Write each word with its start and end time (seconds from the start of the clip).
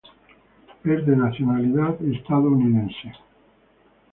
Es 0.83 1.05
de 1.05 1.15
nacionalidad 1.15 2.01
estadounidense. 2.03 3.13